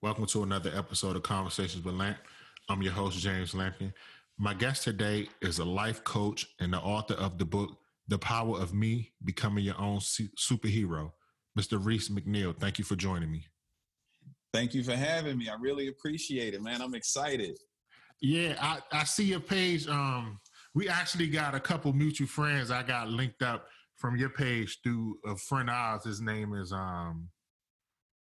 [0.00, 2.18] Welcome to another episode of Conversations with Lamp.
[2.68, 3.92] I'm your host, James Lampion.
[4.38, 7.76] My guest today is a life coach and the author of the book,
[8.06, 11.10] The Power of Me Becoming Your Own Superhero,
[11.58, 11.84] Mr.
[11.84, 12.56] Reese McNeil.
[12.56, 13.46] Thank you for joining me.
[14.54, 15.48] Thank you for having me.
[15.48, 16.80] I really appreciate it, man.
[16.80, 17.58] I'm excited.
[18.20, 19.88] Yeah, I, I see your page.
[19.88, 20.38] Um,
[20.76, 22.70] we actually got a couple mutual friends.
[22.70, 26.04] I got linked up from your page through a friend of ours.
[26.04, 27.30] His name is um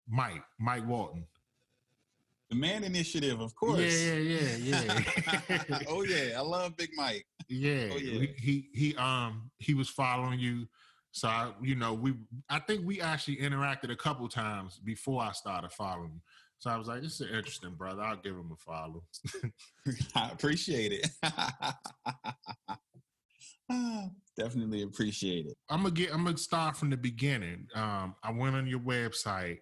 [0.08, 1.28] Mike, Mike Walton.
[2.50, 3.78] The Man Initiative, of course.
[3.78, 5.02] Yeah, yeah, yeah,
[5.48, 5.78] yeah.
[5.88, 7.24] oh yeah, I love Big Mike.
[7.48, 8.20] Yeah, oh, yeah.
[8.20, 10.66] He, he he um he was following you.
[11.12, 12.14] So I, you know, we
[12.48, 16.20] I think we actually interacted a couple times before I started following.
[16.58, 18.02] So I was like, this is interesting brother.
[18.02, 19.04] I'll give him a follow.
[20.16, 21.08] I appreciate it.
[24.36, 25.56] Definitely appreciate it.
[25.68, 27.68] I'm gonna get I'm gonna start from the beginning.
[27.76, 29.60] Um, I went on your website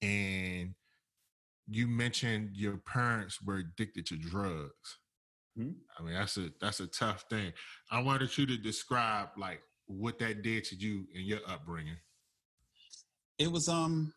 [0.00, 0.74] and
[1.68, 4.98] you mentioned your parents were addicted to drugs.
[5.58, 5.70] Mm-hmm.
[5.98, 7.52] I mean, that's a that's a tough thing.
[7.90, 11.96] I wanted you to describe like what that did to you in your upbringing.
[13.38, 14.12] It was um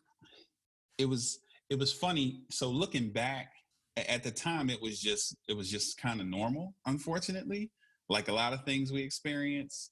[0.98, 2.42] it was it was funny.
[2.50, 3.52] So looking back
[3.96, 7.70] at the time it was just it was just kind of normal, unfortunately,
[8.08, 9.90] like a lot of things we experience.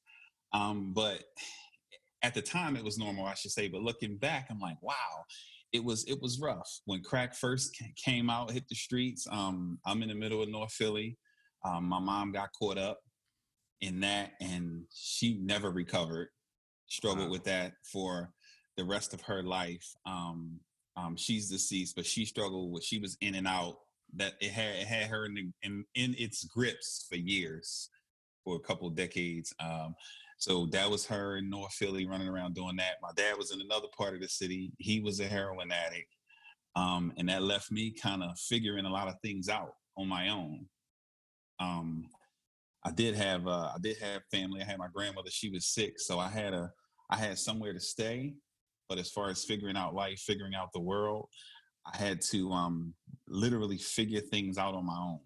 [0.53, 1.25] Um, but
[2.23, 3.69] at the time it was normal, I should say.
[3.69, 5.25] But looking back, I'm like, wow,
[5.73, 9.27] it was it was rough when crack first came out, hit the streets.
[9.31, 11.17] Um, I'm in the middle of North Philly.
[11.65, 12.99] Um, my mom got caught up
[13.81, 16.29] in that, and she never recovered.
[16.87, 17.33] Struggled wow.
[17.33, 18.33] with that for
[18.77, 19.87] the rest of her life.
[20.07, 20.59] Um,
[20.97, 22.85] um, she's deceased, but she struggled with.
[22.85, 23.77] She was in and out.
[24.17, 27.91] That it had it had her in, the, in, in its grips for years,
[28.43, 29.53] for a couple decades.
[29.61, 29.95] Um,
[30.39, 32.95] so that was her in North Philly running around doing that.
[33.03, 34.73] My dad was in another part of the city.
[34.79, 36.15] He was a heroin addict.
[36.77, 40.29] Um, and that left me kind of figuring a lot of things out on my
[40.29, 40.67] own.
[41.59, 42.05] Um,
[42.85, 44.61] I did have uh, I did have family.
[44.63, 45.31] I had my grandmother.
[45.31, 46.71] She was sick, so I had a
[47.11, 48.35] I had somewhere to stay.
[48.89, 51.29] But as far as figuring out life, figuring out the world,
[51.93, 52.95] I had to um,
[53.27, 55.21] literally figure things out on my own.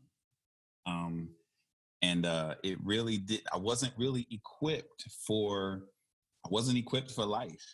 [0.87, 1.29] Um,
[2.03, 5.85] and uh, it really did i wasn't really equipped for
[6.45, 7.65] i wasn't equipped for life.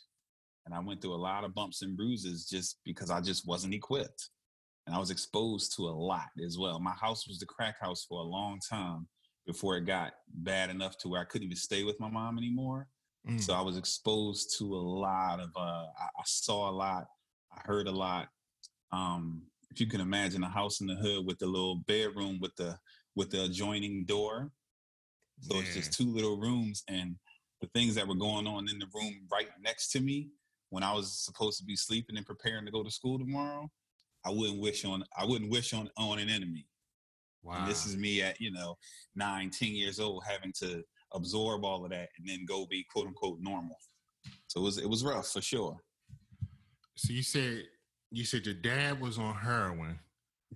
[0.66, 3.74] And i went through a lot of bumps and bruises just because i just wasn't
[3.74, 4.30] equipped.
[4.86, 6.78] And i was exposed to a lot as well.
[6.78, 9.08] My house was the crack house for a long time
[9.46, 12.86] before it got bad enough to where i couldn't even stay with my mom anymore.
[13.28, 13.40] Mm.
[13.40, 17.06] so i was exposed to a lot of uh, I, I saw a lot.
[17.52, 18.28] I heard a lot.
[18.92, 22.54] Um, if you can imagine a house in the hood with the little bedroom with
[22.56, 22.78] the
[23.18, 24.50] with the adjoining door.
[25.40, 27.16] So it's just two little rooms and
[27.60, 30.30] the things that were going on in the room right next to me
[30.70, 33.68] when I was supposed to be sleeping and preparing to go to school tomorrow,
[34.24, 36.66] I wouldn't wish on I wouldn't wish on on an enemy.
[37.42, 37.56] Wow.
[37.58, 38.76] And this is me at, you know,
[39.14, 40.82] nine, ten years old having to
[41.14, 43.76] absorb all of that and then go be quote unquote normal.
[44.46, 45.76] So it was it was rough for sure.
[46.96, 47.64] So you said
[48.10, 49.98] you said your dad was on heroin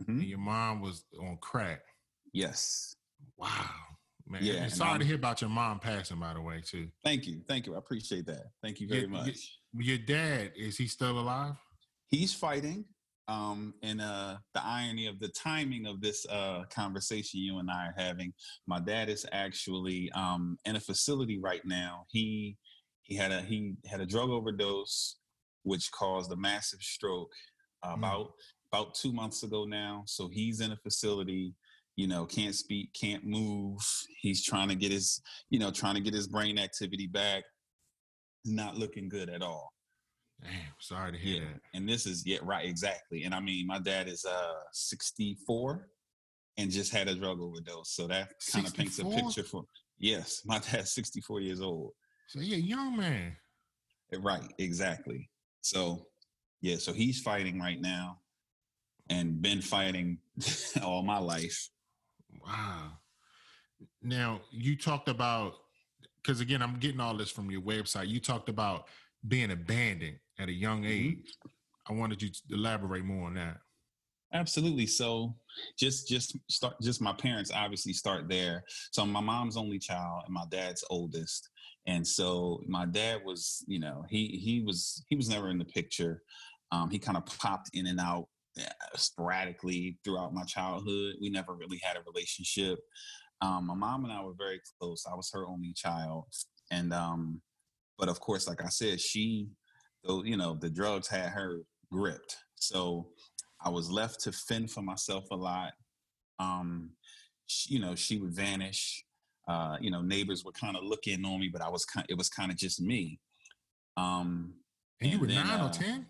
[0.00, 0.20] mm-hmm.
[0.20, 1.80] and your mom was on crack.
[2.32, 2.96] Yes.
[3.36, 3.70] Wow.
[4.26, 4.42] Man.
[4.42, 4.68] Yeah.
[4.68, 6.88] sorry to hear about your mom passing, by the way, too.
[7.04, 7.42] Thank you.
[7.48, 7.74] Thank you.
[7.74, 8.44] I appreciate that.
[8.62, 9.58] Thank you very your, much.
[9.74, 11.54] Your, your, dad, is he still alive?
[12.08, 12.84] He's fighting.
[13.28, 17.86] Um, and uh, the irony of the timing of this uh, conversation you and I
[17.86, 18.32] are having,
[18.66, 22.04] my dad is actually um, in a facility right now.
[22.08, 22.56] He
[23.02, 25.16] he had a he had a drug overdose,
[25.62, 27.32] which caused a massive stroke
[27.82, 27.98] uh, mm.
[27.98, 28.32] about
[28.72, 30.02] about two months ago now.
[30.06, 31.54] So he's in a facility
[32.02, 33.80] you know, can't speak, can't move.
[34.20, 37.44] He's trying to get his, you know, trying to get his brain activity back.
[38.44, 39.72] Not looking good at all.
[40.42, 41.48] Damn, sorry to hear yeah.
[41.52, 41.60] that.
[41.74, 43.22] And this is yeah, right, exactly.
[43.22, 45.86] And I mean, my dad is uh 64
[46.58, 47.94] and just had a drug overdose.
[47.94, 49.62] So that kind of paints a picture for
[50.00, 51.92] yes, my dad's 64 years old.
[52.26, 53.36] So yeah, young man.
[54.18, 55.30] Right, exactly.
[55.60, 56.04] So
[56.62, 58.18] yeah, so he's fighting right now
[59.08, 60.18] and been fighting
[60.82, 61.68] all my life.
[62.44, 62.92] Wow.
[64.02, 65.54] Now you talked about
[66.22, 68.08] because again, I'm getting all this from your website.
[68.08, 68.86] You talked about
[69.26, 70.92] being abandoned at a young mm-hmm.
[70.92, 71.36] age.
[71.46, 71.94] Mm-hmm.
[71.94, 73.58] I wanted you to elaborate more on that.
[74.32, 74.86] Absolutely.
[74.86, 75.34] So
[75.78, 78.64] just just start just my parents obviously start there.
[78.90, 81.50] So my mom's only child and my dad's oldest.
[81.86, 85.64] And so my dad was, you know, he he was he was never in the
[85.64, 86.22] picture.
[86.70, 88.28] Um, he kind of popped in and out
[88.96, 91.14] sporadically throughout my childhood.
[91.20, 92.78] We never really had a relationship.
[93.40, 95.04] Um, my mom and I were very close.
[95.10, 96.26] I was her only child,
[96.70, 97.40] and um,
[97.98, 99.48] but of course, like I said, she,
[100.04, 102.36] though you know, the drugs had her gripped.
[102.56, 103.08] So
[103.64, 105.72] I was left to fend for myself a lot.
[106.38, 106.90] Um,
[107.46, 109.04] she, you know, she would vanish.
[109.48, 112.06] Uh, you know, neighbors would kind of look in on me, but I was kind.
[112.08, 113.18] It was kind of just me.
[113.96, 114.54] Um,
[115.00, 116.06] and, and you were then, nine uh, or ten.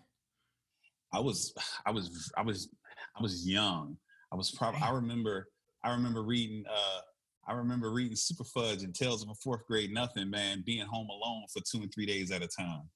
[1.13, 1.53] I was,
[1.85, 2.69] I was, I was,
[3.17, 3.97] I was young.
[4.31, 4.81] I was probably.
[4.81, 5.47] I remember.
[5.83, 6.65] I remember reading.
[6.69, 6.99] Uh,
[7.47, 10.29] I remember reading Superfudge and Tales of a Fourth Grade Nothing.
[10.29, 12.89] Man, being home alone for two and three days at a time.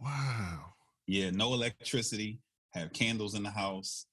[0.00, 0.60] Wow.
[1.06, 2.38] Yeah, no electricity.
[2.74, 4.06] Have candles in the house.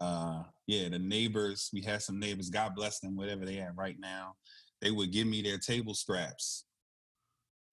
[0.00, 1.70] Uh, yeah, the neighbors.
[1.72, 2.50] We had some neighbors.
[2.50, 4.34] God bless them, whatever they have right now.
[4.80, 6.64] They would give me their table scraps.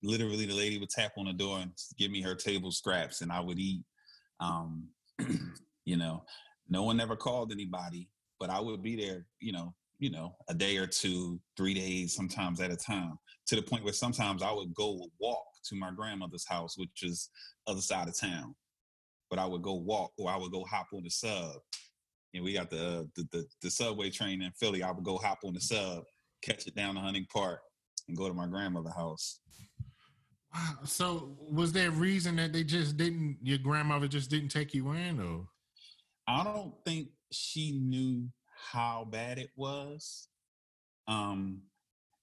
[0.03, 3.31] Literally, the lady would tap on the door and give me her table scraps, and
[3.31, 3.81] I would eat.
[4.39, 4.87] Um,
[5.85, 6.23] you know,
[6.69, 9.25] no one ever called anybody, but I would be there.
[9.39, 13.55] You know, you know, a day or two, three days, sometimes at a time, to
[13.55, 17.29] the point where sometimes I would go walk to my grandmother's house, which is
[17.67, 18.55] other side of town.
[19.29, 21.55] But I would go walk or I would go hop on the sub.
[22.33, 24.83] And we got the, uh, the the, the subway train in Philly.
[24.83, 26.03] I would go hop on the sub,
[26.41, 27.59] catch it down to Hunting Park,
[28.07, 29.39] and go to my grandmother's house.
[30.53, 30.79] Wow.
[30.85, 34.91] So was there a reason that they just didn't your grandmother just didn't take you
[34.91, 35.45] in or
[36.27, 38.29] I don't think she knew
[38.71, 40.27] how bad it was.
[41.07, 41.63] Um,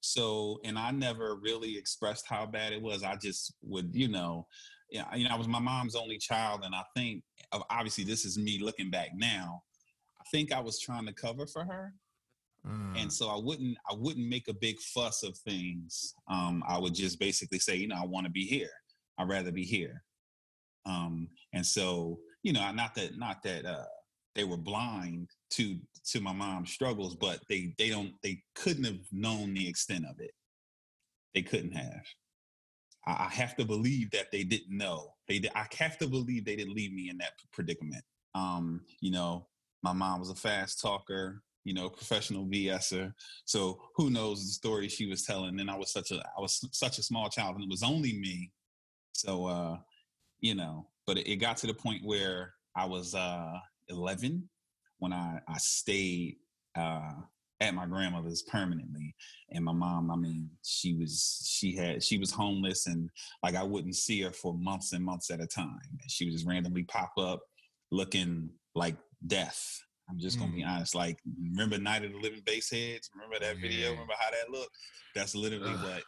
[0.01, 3.03] so, and I never really expressed how bad it was.
[3.03, 4.47] I just would, you know,
[4.91, 7.25] yeah, you know, I was my mom's only child, and I think,
[7.71, 9.63] obviously, this is me looking back now.
[10.21, 11.93] I think I was trying to cover for her,
[12.67, 13.01] mm.
[13.01, 16.15] and so I wouldn't, I wouldn't make a big fuss of things.
[16.29, 18.71] Um, I would just basically say, you know, I want to be here.
[19.19, 20.03] I'd rather be here.
[20.85, 23.85] Um, and so, you know, not that, not that, uh,
[24.37, 29.01] they were blind to to my mom's struggles, but they they don't they couldn't have
[29.11, 30.31] known the extent of it.
[31.35, 32.05] They couldn't have.
[33.07, 35.15] I, I have to believe that they didn't know.
[35.27, 38.05] They I have to believe they didn't leave me in that predicament.
[38.35, 39.49] Um, you know,
[39.83, 43.13] my mom was a fast talker, you know, professional VSer.
[43.45, 45.59] So who knows the story she was telling?
[45.59, 48.13] And I was such a I was such a small child, and it was only
[48.13, 48.53] me.
[49.15, 49.79] So uh,
[50.39, 53.55] you know, but it, got to the point where I was uh
[53.89, 54.49] 11
[54.99, 56.37] when I, I stayed
[56.79, 57.11] uh,
[57.61, 59.17] at my grandmother's permanently.
[59.51, 63.11] And my mom, I mean, she was she had she was homeless and
[63.43, 65.81] like I wouldn't see her for months and months at a time.
[65.91, 67.43] And she would just randomly pop up
[67.91, 68.97] looking like
[69.27, 69.83] death.
[70.09, 70.57] I'm just gonna mm.
[70.57, 70.95] be honest.
[70.95, 71.19] Like,
[71.51, 73.11] remember Night of the Living Baseheads?
[73.15, 73.91] Remember that video?
[73.91, 74.77] Remember how that looked?
[75.15, 75.83] That's literally Ugh.
[75.83, 76.03] what.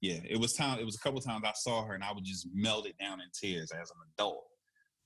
[0.00, 0.78] Yeah, it was time.
[0.78, 3.20] It was a couple times I saw her and I would just melt it down
[3.20, 4.44] in tears as an adult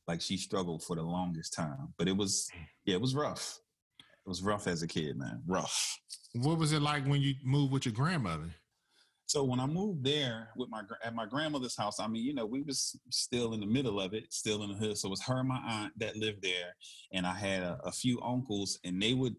[0.06, 1.94] like she struggled for the longest time.
[1.99, 2.67] But it was, mm.
[2.85, 3.58] yeah, it was rough.
[3.99, 5.43] It was rough as a kid, man.
[5.46, 5.99] Rough.
[6.35, 8.50] What was it like when you moved with your grandmother?
[9.26, 12.47] So when I moved there with my at my grandmother's house, I mean, you know,
[12.47, 14.99] we was still in the middle of it, still in the hood.
[14.99, 16.76] So it was her and my aunt that lived there,
[17.12, 19.35] and I had a, a few uncles, and they would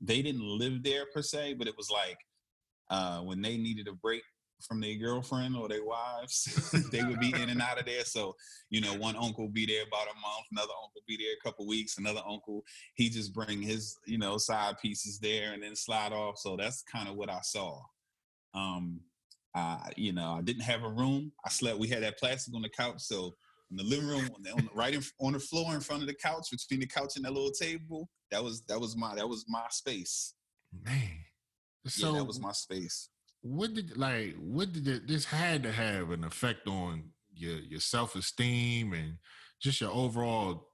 [0.00, 2.18] they didn't live there per se, but it was like
[2.90, 4.22] uh, when they needed a break
[4.66, 6.70] from their girlfriend or their wives.
[6.90, 8.04] they would be in and out of there.
[8.04, 8.34] So,
[8.70, 11.66] you know, one uncle be there about a month, another uncle be there a couple
[11.66, 12.64] weeks, another uncle,
[12.94, 16.38] he just bring his, you know, side pieces there and then slide off.
[16.38, 17.80] So that's kind of what I saw.
[18.54, 19.00] Um,
[19.54, 21.32] I, you know, I didn't have a room.
[21.44, 23.00] I slept, we had that plastic on the couch.
[23.00, 23.34] So
[23.70, 26.02] in the living room, on the, on the, right in, on the floor in front
[26.02, 29.14] of the couch, between the couch and that little table, that was, that was my,
[29.14, 30.34] that was my space.
[30.84, 31.18] Man.
[31.86, 33.10] So yeah, that was my space
[33.44, 37.80] what did like what did it, this had to have an effect on your your
[37.80, 39.18] self esteem and
[39.60, 40.70] just your overall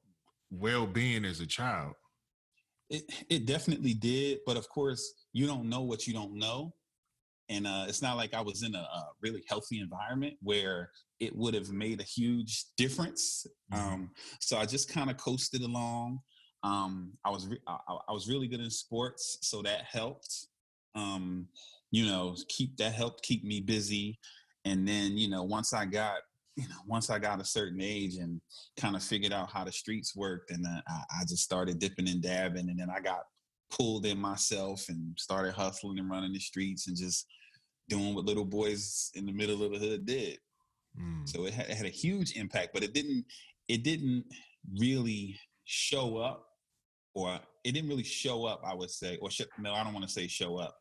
[0.52, 1.94] well being as a child?
[2.88, 6.72] It it definitely did, but of course you don't know what you don't know,
[7.50, 11.34] and uh, it's not like I was in a, a, really healthy environment where it
[11.36, 13.44] would have made a huge difference.
[13.72, 13.92] Mm-hmm.
[13.92, 16.20] Um, so I just kind of coasted along.
[16.62, 17.76] Um, I was re- I,
[18.08, 20.46] I was really good in sports, so that helped.
[20.94, 21.46] Um,
[21.90, 24.18] you know, keep that helped keep me busy.
[24.64, 26.18] And then, you know, once I got,
[26.56, 28.40] you know, once I got a certain age and
[28.78, 32.22] kind of figured out how the streets worked, and I, I just started dipping and
[32.22, 33.22] dabbing, and then I got
[33.70, 37.26] pulled in myself and started hustling and running the streets and just
[37.90, 40.38] doing what little boys in the middle of the hood did.
[40.98, 41.28] Mm.
[41.28, 43.26] So it had, it had, a huge impact, but it didn't
[43.68, 44.24] it didn't
[44.78, 46.46] really show up,
[47.14, 48.62] or it didn't really show up.
[48.64, 50.76] I would say, or sh- no, I don't want to say show up.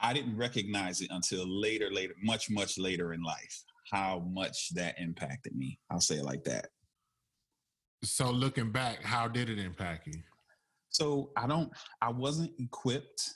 [0.00, 4.94] I didn't recognize it until later, later, much, much later in life, how much that
[4.98, 5.78] impacted me.
[5.90, 6.68] I'll say it like that.
[8.04, 10.22] So looking back, how did it impact you?
[10.90, 13.34] So I don't, I wasn't equipped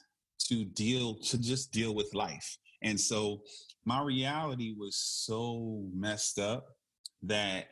[0.49, 2.57] to deal, to just deal with life.
[2.83, 3.43] And so
[3.85, 6.67] my reality was so messed up
[7.23, 7.67] that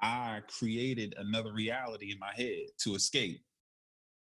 [0.00, 3.40] I created another reality in my head to escape.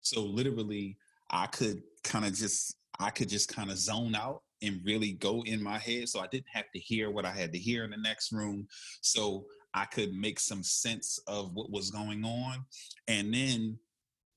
[0.02, 0.98] So literally,
[1.30, 5.42] I could kind of just I could just kind of zone out and really go
[5.42, 6.08] in my head.
[6.08, 8.66] So I didn't have to hear what I had to hear in the next room.
[9.00, 12.64] So I could make some sense of what was going on.
[13.08, 13.78] And then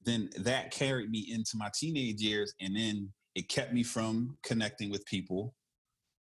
[0.04, 2.54] then that carried me into my teenage years.
[2.62, 5.54] And then it kept me from connecting with people.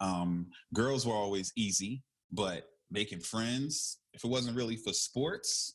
[0.01, 5.75] Um, girls were always easy, but making friends, if it wasn't really for sports,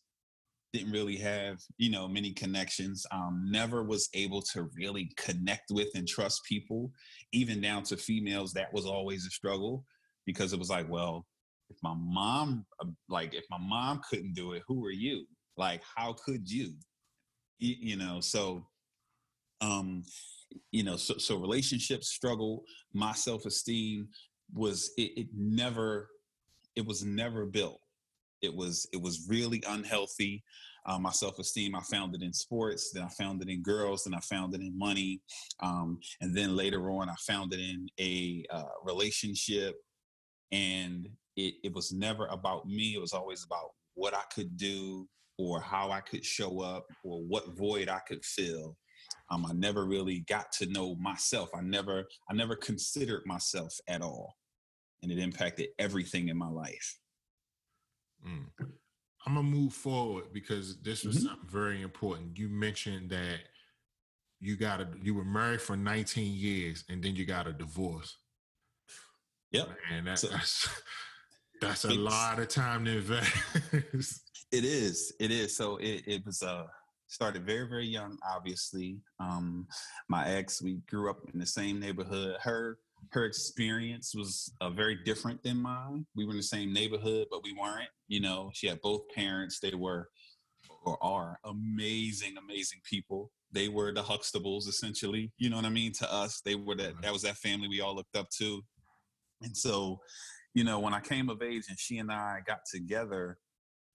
[0.74, 3.06] didn't really have you know many connections.
[3.12, 6.92] Um, never was able to really connect with and trust people
[7.32, 9.86] even down to females that was always a struggle
[10.26, 11.28] because it was like well
[11.70, 15.26] if my mom uh, like if my mom couldn't do it who are you?
[15.58, 16.74] Like how could you?
[17.60, 18.66] You, you know so
[19.62, 20.04] um
[20.72, 24.08] you know so, so relationships struggle my self-esteem
[24.54, 26.10] was it, it never
[26.76, 27.80] it was never built
[28.44, 30.44] it was it was really unhealthy.
[30.86, 34.04] Um, my self esteem, I found it in sports, then I found it in girls,
[34.04, 35.22] then I found it in money,
[35.62, 39.78] um, and then later on, I found it in a uh, relationship.
[40.52, 42.94] And it, it was never about me.
[42.94, 45.08] It was always about what I could do
[45.40, 48.78] or how I could show up or what void I could fill.
[49.34, 51.50] Um, I never really got to know myself.
[51.56, 54.38] I never, I never considered myself at all,
[55.02, 57.00] and it impacted everything in my life.
[58.28, 58.46] Mm.
[59.26, 61.28] I'm gonna move forward because this was mm-hmm.
[61.28, 62.38] something very important.
[62.38, 63.40] You mentioned that
[64.40, 68.18] you got a you were married for 19 years and then you got a divorce.
[69.52, 69.70] Yep.
[69.92, 70.70] And that, so, that's
[71.62, 73.32] that's a lot of time to invest.
[74.52, 75.14] it is.
[75.20, 75.56] It is.
[75.56, 76.66] So it, it was uh
[77.14, 78.98] started very, very young, obviously.
[79.20, 79.68] Um
[80.10, 82.38] my ex, we grew up in the same neighborhood.
[82.42, 82.78] Her
[83.12, 86.06] her experience was uh, very different than mine.
[86.16, 87.90] We were in the same neighborhood, but we weren't.
[88.08, 89.60] You know, she had both parents.
[89.60, 90.10] They were
[90.86, 93.32] or are amazing, amazing people.
[93.52, 95.32] They were the Huxtables, essentially.
[95.38, 95.92] You know what I mean?
[95.94, 97.02] To us, they were that.
[97.02, 98.62] That was that family we all looked up to.
[99.42, 100.00] And so,
[100.54, 103.38] you know, when I came of age and she and I got together,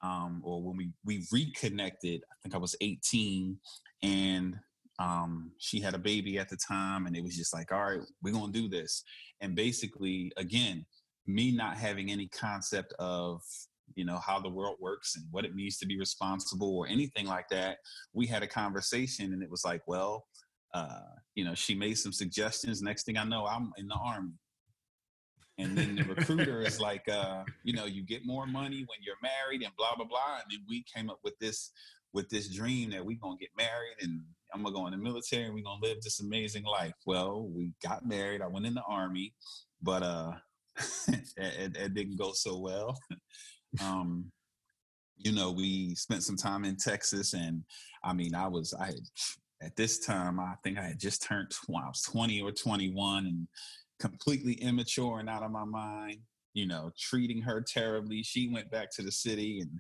[0.03, 3.57] um, or when we we reconnected, I think I was 18,
[4.03, 4.57] and
[4.99, 8.01] um, she had a baby at the time, and it was just like, all right,
[8.23, 9.03] we're gonna do this.
[9.41, 10.85] And basically, again,
[11.27, 13.43] me not having any concept of
[13.95, 17.27] you know how the world works and what it means to be responsible or anything
[17.27, 17.79] like that
[18.13, 20.27] we had a conversation and it was like well
[20.75, 21.01] uh,
[21.35, 24.33] you know she made some suggestions next thing i know i'm in the army
[25.59, 29.17] and then the recruiter is like uh, you know you get more money when you're
[29.23, 31.73] married and blah blah blah and then we came up with this
[32.13, 34.21] with this dream that we're gonna get married and
[34.53, 36.95] I'm gonna go in the military and we're gonna live this amazing life.
[37.07, 38.43] Well, we got married.
[38.43, 39.35] I went in the army,
[39.83, 40.33] but uh,
[41.09, 42.99] it, it, didn't go so well.
[43.83, 44.31] um,
[45.17, 47.63] you know, we spent some time in Texas, and
[48.03, 49.01] I mean, I was I had,
[49.61, 53.49] at this time I think I had just turned I was 20 or 21, and
[54.01, 56.19] completely immature and out of my mind.
[56.55, 58.23] You know, treating her terribly.
[58.23, 59.71] She went back to the city, and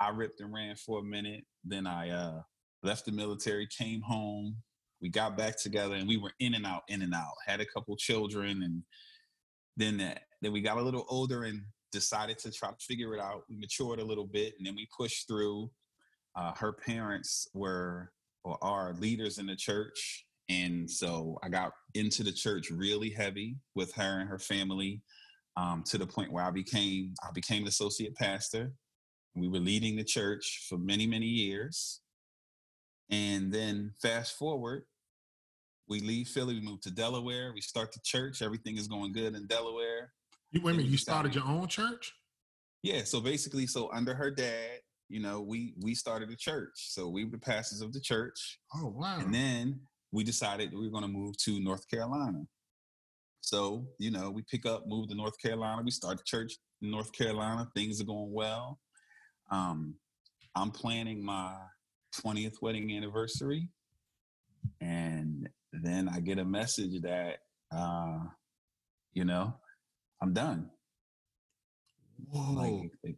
[0.00, 1.44] I ripped and ran for a minute.
[1.64, 2.42] Then I uh,
[2.82, 4.56] left the military, came home.
[5.00, 7.34] We got back together, and we were in and out, in and out.
[7.46, 8.82] Had a couple children, and
[9.76, 13.20] then that, then we got a little older and decided to try to figure it
[13.20, 13.44] out.
[13.48, 15.70] We matured a little bit, and then we pushed through.
[16.36, 18.12] Uh, her parents were
[18.44, 23.56] or are leaders in the church, and so I got into the church really heavy
[23.74, 25.02] with her and her family,
[25.56, 28.72] um, to the point where I became I became an associate pastor.
[29.34, 32.00] We were leading the church for many many years,
[33.10, 34.84] and then fast forward,
[35.88, 39.34] we leave Philly, we move to Delaware, we start the church, everything is going good
[39.34, 40.12] in Delaware.
[40.50, 42.14] You wait a minute, you started your own church?
[42.82, 46.72] Yeah, so basically, so under her dad, you know, we we started a church.
[46.74, 48.58] So we were the pastors of the church.
[48.74, 49.18] Oh wow.
[49.18, 49.80] And then
[50.12, 52.42] we decided we were gonna move to North Carolina.
[53.40, 56.90] So, you know, we pick up, move to North Carolina, we start the church in
[56.90, 58.78] North Carolina, things are going well.
[59.50, 59.94] Um,
[60.54, 61.56] I'm planning my
[62.16, 63.68] 20th wedding anniversary.
[64.80, 67.38] And then I get a message that,
[67.74, 68.18] uh,
[69.12, 69.54] you know,
[70.20, 70.70] I'm done.
[72.28, 72.82] Whoa.
[73.04, 73.16] Like,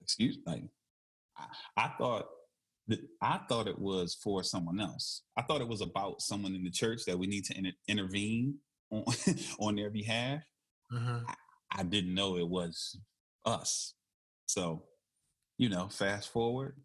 [0.00, 0.62] excuse like
[1.36, 1.44] I,
[1.76, 2.28] I thought
[3.22, 5.22] I thought it was for someone else.
[5.36, 8.56] I thought it was about someone in the church that we need to inter- intervene
[8.90, 9.04] on,
[9.60, 10.42] on their behalf.
[10.94, 11.20] Uh-huh.
[11.26, 12.98] I, I didn't know it was
[13.44, 13.94] us.
[14.46, 14.84] So,
[15.58, 16.76] you know, fast forward,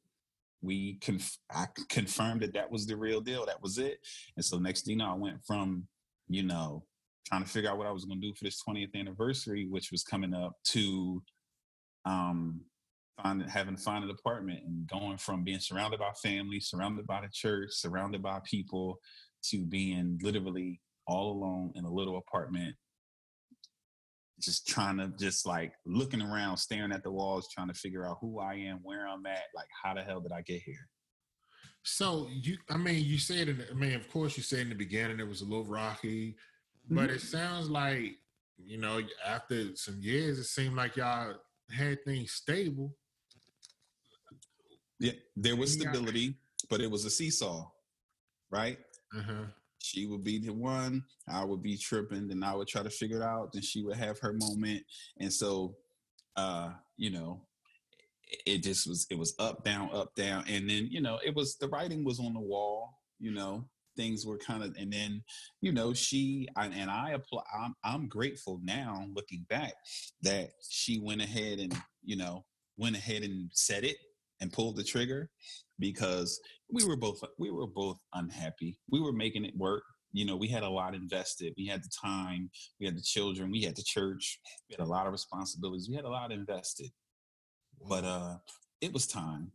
[0.61, 3.45] we conf- I confirmed that that was the real deal.
[3.45, 3.99] That was it.
[4.35, 5.87] And so next thing you know, I went from
[6.29, 6.85] you know
[7.25, 9.91] trying to figure out what I was going to do for this 20th anniversary, which
[9.91, 11.23] was coming up, to
[12.05, 12.61] um,
[13.21, 17.21] finding having to find an apartment and going from being surrounded by family, surrounded by
[17.21, 18.99] the church, surrounded by people,
[19.43, 22.75] to being literally all alone in a little apartment,
[24.39, 28.17] just trying to just like looking around, staring at the walls, trying to figure out
[28.21, 30.87] who I am, where I'm at, like how the hell did I get here?
[31.83, 34.75] So you, I mean, you said, in, I mean, of course, you said in the
[34.75, 36.31] beginning it was a little rocky,
[36.85, 36.95] mm-hmm.
[36.95, 38.15] but it sounds like,
[38.57, 41.35] you know, after some years, it seemed like y'all
[41.69, 42.95] had things stable.
[45.03, 46.35] Yeah, there was stability,
[46.69, 47.69] but it was a seesaw,
[48.49, 48.77] right?
[49.13, 49.47] Uh-huh.
[49.79, 53.17] She would be the one, I would be tripping, then I would try to figure
[53.17, 54.81] it out, then she would have her moment.
[55.19, 55.75] And so,
[56.37, 57.41] uh, you know,
[58.45, 61.55] it just was it was up down up down and then you know it was
[61.57, 63.63] the writing was on the wall you know
[63.95, 65.21] things were kind of and then
[65.61, 69.73] you know she and i apply I'm, I'm grateful now looking back
[70.23, 72.43] that she went ahead and you know
[72.75, 73.97] went ahead and said it
[74.43, 75.31] and pulled the trigger
[75.79, 76.39] because
[76.71, 80.47] we were both we were both unhappy we were making it work you know we
[80.47, 82.47] had a lot invested we had the time
[82.79, 85.95] we had the children we had the church we had a lot of responsibilities we
[85.95, 86.91] had a lot invested
[87.87, 88.37] but uh,
[88.81, 89.51] it was time,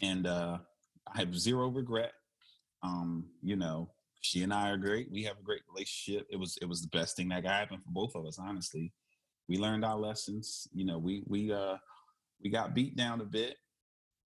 [0.00, 0.58] and uh,
[1.12, 2.12] I have zero regret.
[2.82, 5.10] Um, you know, she and I are great.
[5.10, 6.26] We have a great relationship.
[6.30, 8.38] It was it was the best thing that happened for both of us.
[8.38, 8.92] Honestly,
[9.48, 10.66] we learned our lessons.
[10.72, 11.76] You know, we we uh
[12.42, 13.56] we got beat down a bit.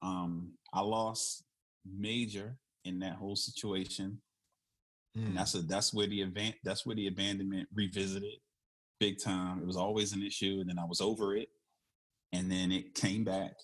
[0.03, 1.45] Um, I lost
[1.85, 4.21] major in that whole situation.
[5.17, 5.27] Mm.
[5.27, 8.39] And that's a that's where the event that's where the abandonment revisited
[9.01, 9.61] big time.
[9.61, 11.49] It was always an issue, and then I was over it.
[12.33, 13.55] And then it came back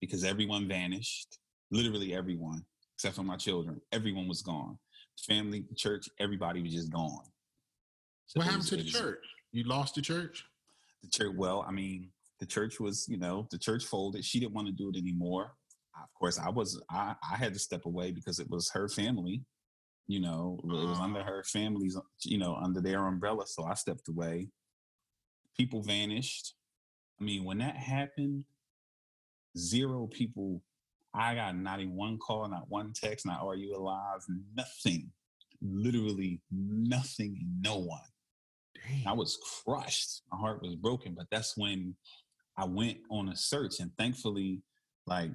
[0.00, 1.38] because everyone vanished
[1.70, 2.64] literally everyone
[2.96, 3.80] except for my children.
[3.92, 4.78] Everyone was gone.
[5.26, 7.24] Family church everybody was just gone.
[8.26, 9.24] So what happened was, to the church?
[9.52, 10.44] You lost the church?
[11.02, 14.24] The church well i mean the church was you know the church folded.
[14.24, 15.52] She didn't want to do it anymore
[16.02, 19.42] of course i was i i had to step away because it was her family
[20.08, 21.24] you know it was under ah.
[21.24, 24.48] her family's you know under their umbrella so i stepped away
[25.56, 26.54] people vanished
[27.22, 28.44] I mean, when that happened,
[29.56, 30.60] zero people.
[31.14, 34.22] I got not even one call, not one text, not are you alive?
[34.56, 35.12] Nothing.
[35.60, 38.00] Literally nothing, no one.
[38.74, 39.06] Dang.
[39.06, 40.22] I was crushed.
[40.32, 41.14] My heart was broken.
[41.14, 41.94] But that's when
[42.56, 44.62] I went on a search, and thankfully,
[45.06, 45.30] like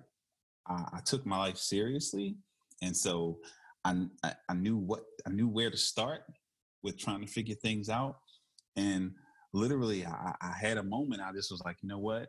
[0.70, 2.36] I, took my life seriously,
[2.82, 3.40] and so
[3.86, 6.22] I, I I knew what I knew where to start
[6.84, 8.18] with trying to figure things out,
[8.76, 9.12] and
[9.54, 11.22] literally I, I had a moment.
[11.22, 12.28] I just was like, you know what?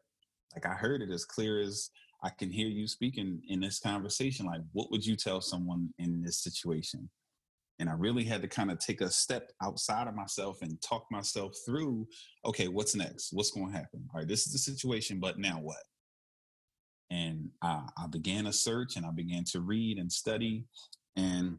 [0.55, 1.91] Like I heard it as clear as
[2.23, 4.47] I can hear you speaking in this conversation.
[4.47, 7.09] Like, what would you tell someone in this situation?
[7.79, 11.07] And I really had to kind of take a step outside of myself and talk
[11.13, 12.09] myself through,
[12.45, 13.33] okay, what's next?
[13.33, 14.05] What's going to happen?
[14.13, 15.77] All right, this is the situation, but now what?
[17.11, 20.65] And I, I began a search and I began to read and study.
[21.17, 21.59] And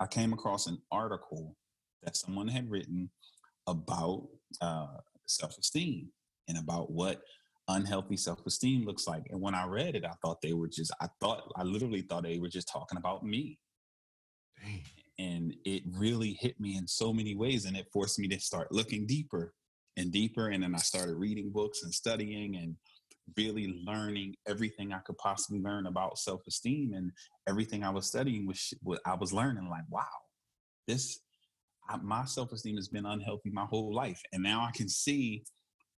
[0.00, 1.56] I came across an article
[2.04, 3.10] that someone had written
[3.66, 4.28] about
[4.60, 6.08] uh, self-esteem
[6.48, 7.22] and about what
[7.66, 9.24] unhealthy self-esteem looks like.
[9.30, 12.22] And when I read it, I thought they were just, I thought, I literally thought
[12.22, 13.58] they were just talking about me.
[14.62, 14.82] Dang.
[15.18, 17.64] And it really hit me in so many ways.
[17.64, 19.52] And it forced me to start looking deeper
[19.96, 20.48] and deeper.
[20.48, 22.76] And then I started reading books and studying and
[23.36, 26.94] really learning everything I could possibly learn about self-esteem.
[26.94, 27.12] And
[27.48, 28.72] everything I was studying was,
[29.04, 30.04] I was learning like, wow,
[30.86, 31.20] this
[31.88, 35.44] I, my self esteem has been unhealthy my whole life, and now I can see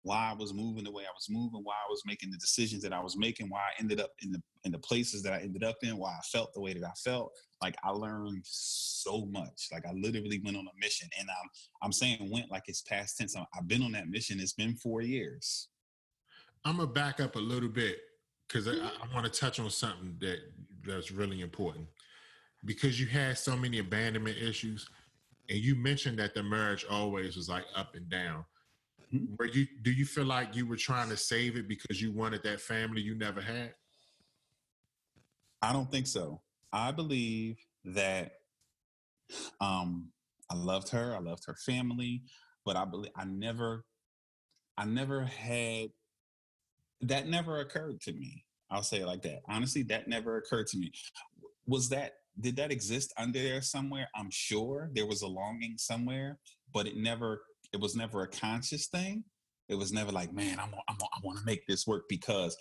[0.02, 2.82] why I was moving the way I was moving, why I was making the decisions
[2.82, 5.40] that I was making, why I ended up in the in the places that I
[5.40, 7.32] ended up in, why I felt the way that I felt.
[7.62, 9.68] Like I learned so much.
[9.72, 11.48] Like I literally went on a mission, and I'm
[11.82, 13.36] I'm saying went like it's past tense.
[13.36, 14.40] I've been on that mission.
[14.40, 15.68] It's been four years.
[16.64, 17.98] I'm gonna back up a little bit
[18.46, 20.38] because I, I want to touch on something that
[20.86, 21.86] that's really important
[22.64, 24.88] because you had so many abandonment issues
[25.48, 28.44] and you mentioned that the marriage always was like up and down.
[29.12, 29.34] Mm-hmm.
[29.38, 32.42] Were you do you feel like you were trying to save it because you wanted
[32.42, 33.74] that family you never had?
[35.62, 36.40] I don't think so.
[36.72, 38.32] I believe that
[39.60, 40.10] um
[40.50, 42.22] I loved her, I loved her family,
[42.64, 43.84] but I believe I never
[44.76, 45.90] I never had
[47.02, 48.44] that never occurred to me.
[48.70, 49.40] I'll say it like that.
[49.48, 50.92] Honestly, that never occurred to me.
[51.66, 54.08] Was that did that exist under there somewhere?
[54.14, 56.38] I'm sure there was a longing somewhere,
[56.72, 59.24] but it never it was never a conscious thing.
[59.68, 62.56] It was never like, man, I'm, I'm I want to make this work because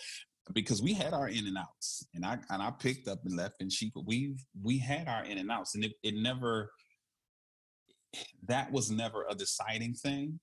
[0.53, 3.61] because we had our in and outs, and I and I picked up and left,
[3.61, 6.71] and she we we had our in and outs, and it, it never
[8.47, 10.39] that was never a deciding thing.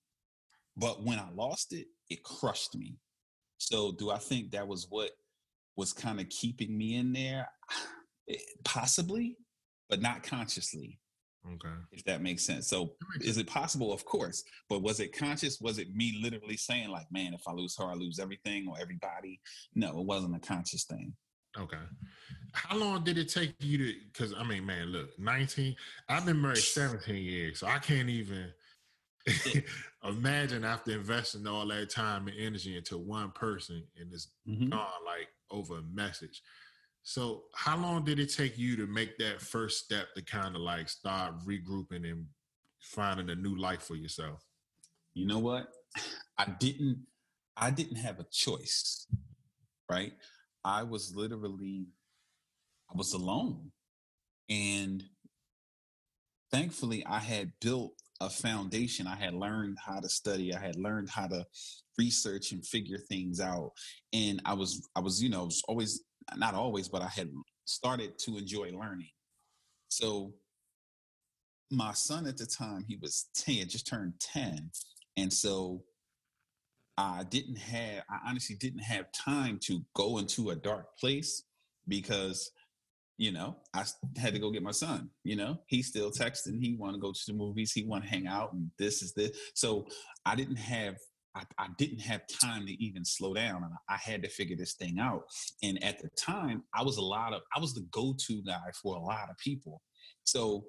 [0.77, 2.97] But when I lost it, it crushed me.
[3.57, 5.11] So do I think that was what
[5.75, 7.47] was kind of keeping me in there?
[8.27, 9.37] Eh, possibly,
[9.87, 10.99] but not consciously.
[11.53, 11.75] Okay.
[11.91, 12.67] If that makes sense.
[12.67, 13.47] So makes is sense.
[13.47, 13.93] it possible?
[13.93, 14.43] Of course.
[14.67, 15.61] But was it conscious?
[15.61, 18.79] Was it me literally saying, like, man, if I lose her, I lose everything or
[18.81, 19.39] everybody?
[19.75, 21.13] No, it wasn't a conscious thing.
[21.57, 21.77] Okay.
[22.53, 25.75] How long did it take you to because I mean, man, look, 19,
[26.09, 28.51] I've been married 17 years, so I can't even
[30.03, 34.69] imagine after investing all that time and energy into one person and it's mm-hmm.
[34.69, 36.41] gone like over a message.
[37.03, 40.61] So, how long did it take you to make that first step to kind of
[40.61, 42.25] like start regrouping and
[42.79, 44.43] finding a new life for yourself?
[45.13, 45.67] You know what?
[46.37, 47.05] I didn't
[47.55, 49.07] I didn't have a choice.
[49.89, 50.13] Right?
[50.63, 51.87] I was literally
[52.91, 53.71] I was alone.
[54.49, 55.03] And
[56.51, 59.07] thankfully I had built a foundation.
[59.07, 60.53] I had learned how to study.
[60.53, 61.45] I had learned how to
[61.97, 63.71] research and figure things out.
[64.13, 66.03] And I was I was, you know, was always
[66.35, 67.29] not always, but I had
[67.65, 69.09] started to enjoy learning.
[69.89, 70.33] So
[71.71, 74.71] my son at the time, he was 10, just turned 10.
[75.17, 75.83] And so
[76.97, 81.43] I didn't have, I honestly didn't have time to go into a dark place
[81.87, 82.51] because,
[83.17, 83.85] you know, I
[84.17, 85.09] had to go get my son.
[85.23, 86.59] You know, he's still texting.
[86.59, 87.71] He want to go to the movies.
[87.71, 89.31] He want to hang out, and this is this.
[89.53, 89.87] So
[90.25, 90.95] I didn't have
[91.35, 94.73] I, I, didn't have time to even slow down and I had to figure this
[94.75, 95.23] thing out.
[95.61, 98.71] And at the time, I was a lot of, I was the go to guy
[98.81, 99.81] for a lot of people.
[100.23, 100.63] So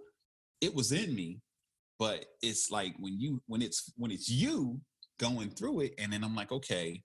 [0.60, 1.38] it was in me,
[1.98, 4.80] but it's like when you, when it's, when it's you
[5.20, 7.02] going through it, and then I'm like, okay,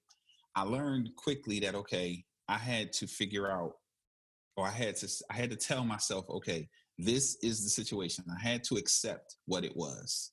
[0.56, 3.74] I learned quickly that, okay, I had to figure out,
[4.58, 8.24] or I had to, I had to tell myself, okay, this is the situation.
[8.30, 10.32] I had to accept what it was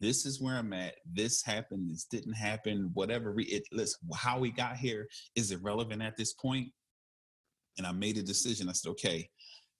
[0.00, 0.94] this is where I'm at.
[1.10, 1.90] This happened.
[1.90, 2.90] This didn't happen.
[2.94, 3.34] Whatever.
[3.38, 6.68] it, listen, how we got here is irrelevant at this point.
[7.78, 8.68] And I made a decision.
[8.68, 9.28] I said, okay,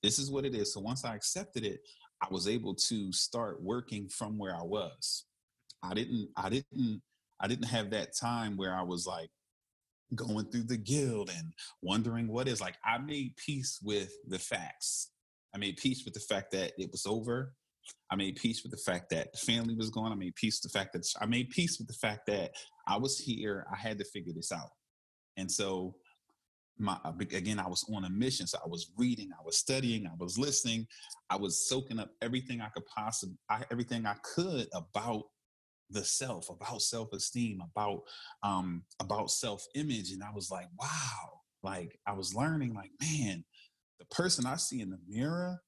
[0.02, 0.72] this is what it is.
[0.72, 1.80] So once I accepted it,
[2.20, 5.24] I was able to start working from where I was.
[5.82, 6.28] I didn't.
[6.36, 7.02] I didn't.
[7.40, 9.28] I didn't have that time where I was like
[10.14, 12.76] going through the guild and wondering what is like.
[12.84, 15.10] I made peace with the facts.
[15.54, 17.54] I made peace with the fact that it was over
[18.10, 20.12] I made peace with the fact that the family was gone.
[20.12, 22.52] I made peace with the fact that I made peace with the fact that
[22.86, 23.66] I was here.
[23.72, 24.70] I had to figure this out.
[25.36, 25.94] And so
[26.78, 28.46] my uh, again, I was on a mission.
[28.46, 30.86] So I was reading, I was studying, I was listening,
[31.30, 33.36] I was soaking up everything I could possibly
[33.70, 35.24] everything I could about
[35.90, 38.02] the self, about self-esteem, about
[38.42, 40.12] um about self-image.
[40.12, 43.44] And I was like, wow, like I was learning, like, man,
[43.98, 45.60] the person I see in the mirror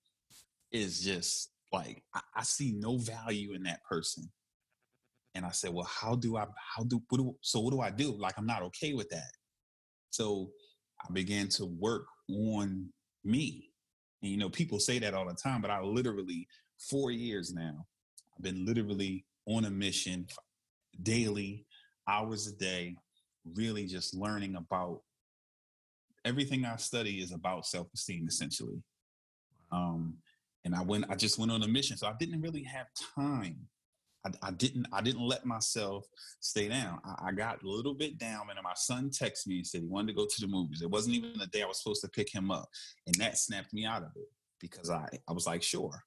[0.73, 4.31] is just like I, I see no value in that person.
[5.35, 7.91] And I said, well, how do I, how do, what do, so what do I
[7.91, 8.17] do?
[8.17, 9.33] Like, I'm not okay with that.
[10.09, 10.51] So
[11.07, 12.89] I began to work on
[13.23, 13.71] me.
[14.23, 16.49] And, you know, people say that all the time, but I literally,
[16.79, 17.85] four years now,
[18.35, 20.27] I've been literally on a mission
[21.03, 21.67] daily,
[22.09, 22.97] hours a day,
[23.55, 25.01] really just learning about
[26.25, 28.83] everything I study is about self esteem, essentially.
[29.73, 30.17] Um,
[30.65, 31.97] and I went, I just went on a mission.
[31.97, 33.57] So I didn't really have time.
[34.27, 36.05] I, I didn't, I didn't let myself
[36.41, 36.99] stay down.
[37.05, 39.87] I, I, got a little bit down, and my son texted me and said he
[39.87, 40.83] wanted to go to the movies.
[40.83, 42.69] It wasn't even the day I was supposed to pick him up,
[43.07, 44.29] and that snapped me out of it
[44.61, 46.03] because I, I was like, sure.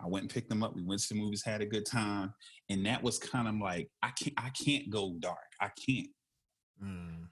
[0.00, 0.74] I went and picked them up.
[0.74, 2.32] We went to the movies, had a good time,
[2.68, 5.38] and that was kind of like I can't, I can't go dark.
[5.60, 6.08] I can't.
[6.82, 7.28] Mm.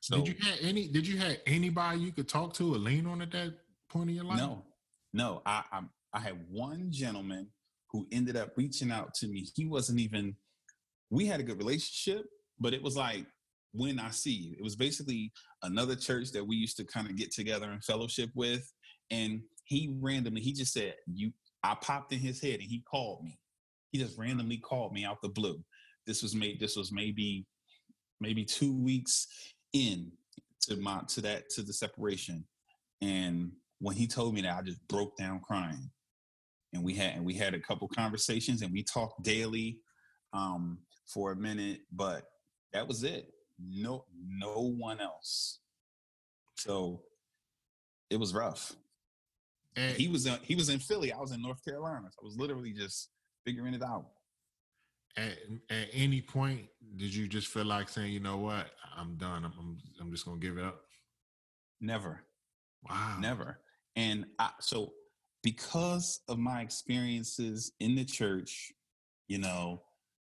[0.00, 0.88] So, did you have any?
[0.88, 3.54] Did you have anybody you could talk to or lean on at that
[3.88, 4.38] point in your life?
[4.38, 4.64] No,
[5.12, 5.80] no, I, I
[6.14, 7.48] I had one gentleman
[7.90, 9.46] who ended up reaching out to me.
[9.54, 10.36] He wasn't even.
[11.10, 12.24] We had a good relationship,
[12.58, 13.26] but it was like
[13.72, 14.56] when I see you.
[14.58, 18.30] It was basically another church that we used to kind of get together and fellowship
[18.34, 18.72] with,
[19.10, 21.32] and he randomly he just said you.
[21.62, 23.38] I popped in his head and he called me.
[23.90, 25.62] He just randomly called me out the blue.
[26.06, 26.58] This was made.
[26.58, 27.46] This was maybe
[28.20, 29.26] maybe two weeks
[29.72, 30.10] in
[30.62, 32.44] to my to that to the separation,
[33.00, 35.90] and when he told me that, I just broke down crying.
[36.72, 39.78] And we had and we had a couple conversations and we talked daily
[40.32, 42.24] um, for a minute, but
[42.72, 43.26] that was it.
[43.62, 45.58] No, no one else.
[46.56, 47.02] So
[48.08, 48.74] it was rough.
[49.76, 51.12] And he was in, he was in Philly.
[51.12, 52.08] I was in North Carolina.
[52.10, 53.08] So I was literally just
[53.44, 54.06] figuring it out.
[55.16, 55.38] At,
[55.70, 58.66] at any point, did you just feel like saying, "You know what?
[58.96, 59.44] I'm done.
[59.44, 60.82] I'm I'm, I'm just gonna give it up."
[61.80, 62.22] Never.
[62.88, 63.18] Wow.
[63.20, 63.60] Never.
[63.96, 64.92] And I, so,
[65.42, 68.72] because of my experiences in the church,
[69.28, 69.82] you know,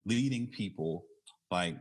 [0.06, 1.06] leading people,
[1.52, 1.78] like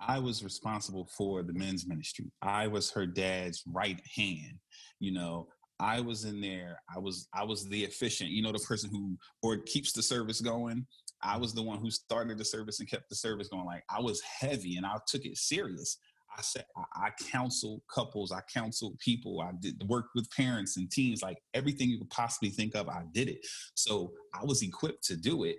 [0.00, 2.30] I was responsible for the men's ministry.
[2.40, 4.58] I was her dad's right hand.
[5.00, 5.48] You know,
[5.80, 6.80] I was in there.
[6.94, 10.40] I was I was the efficient, you know, the person who or keeps the service
[10.40, 10.86] going.
[11.22, 13.64] I was the one who started the service and kept the service going.
[13.66, 15.98] Like I was heavy and I took it serious.
[16.36, 20.90] I said I, I counseled couples, I counseled people, I did work with parents and
[20.90, 23.38] teens, like everything you could possibly think of, I did it.
[23.74, 25.56] So I was equipped to do it,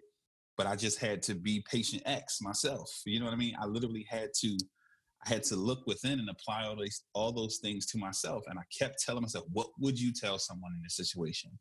[0.57, 2.89] but I just had to be patient X myself.
[3.05, 3.55] You know what I mean?
[3.59, 4.57] I literally had to
[5.25, 8.43] I had to look within and apply all these all those things to myself.
[8.47, 11.51] And I kept telling myself, what would you tell someone in this situation?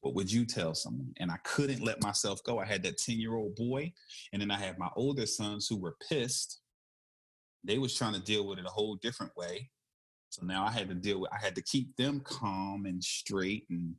[0.00, 1.12] What would you tell someone?
[1.18, 2.58] And I couldn't let myself go.
[2.58, 3.92] I had that 10-year-old boy,
[4.32, 6.60] and then I had my older sons who were pissed.
[7.64, 9.68] They was trying to deal with it a whole different way.
[10.30, 13.66] So now I had to deal with I had to keep them calm and straight.
[13.70, 13.94] And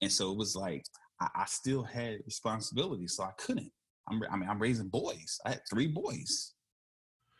[0.00, 0.84] and so it was like
[1.20, 3.06] I, I still had responsibility.
[3.06, 3.70] So I couldn't.
[4.08, 5.40] I'm, I mean, I'm raising boys.
[5.46, 6.53] I had three boys.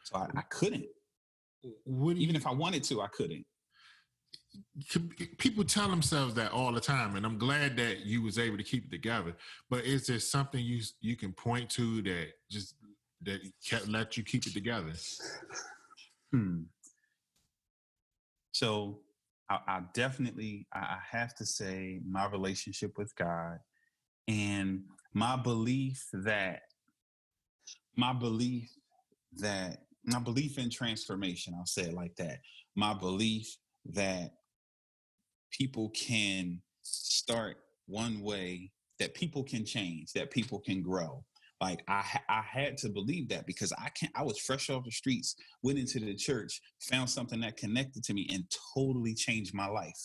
[0.05, 0.87] So I, I couldn't.
[1.85, 3.45] What Even you, if I wanted to, I couldn't.
[5.38, 8.62] People tell themselves that all the time, and I'm glad that you was able to
[8.62, 9.35] keep it together.
[9.69, 12.75] But is there something you you can point to that just
[13.23, 14.93] that kept, let you keep it together?
[16.33, 16.62] Hmm.
[18.53, 19.01] So
[19.49, 23.59] I, I definitely I have to say my relationship with God
[24.29, 26.62] and my belief that
[27.97, 28.71] my belief
[29.37, 32.40] that my belief in transformation, I'll say it like that.
[32.77, 34.33] My belief that
[35.51, 41.25] people can start one way, that people can change, that people can grow.
[41.61, 44.12] Like I, I had to believe that because I can't.
[44.14, 48.14] I was fresh off the streets, went into the church, found something that connected to
[48.14, 50.01] me, and totally changed my life.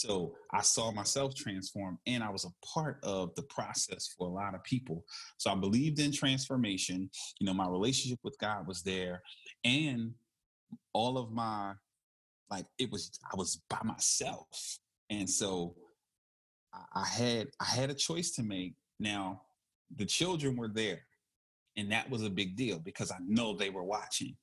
[0.00, 4.32] So I saw myself transform and I was a part of the process for a
[4.32, 5.04] lot of people.
[5.36, 7.10] So I believed in transformation.
[7.38, 9.22] You know, my relationship with God was there
[9.64, 10.12] and
[10.92, 11.74] all of my
[12.50, 14.78] like it was I was by myself.
[15.08, 15.74] And so
[16.94, 18.74] I had I had a choice to make.
[18.98, 19.42] Now,
[19.96, 21.02] the children were there.
[21.76, 24.36] And that was a big deal because I know they were watching.